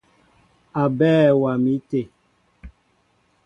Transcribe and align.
Aɓέɛ 0.81 1.23
waá 1.41 1.55
mi 1.63 1.73
té. 1.89 1.99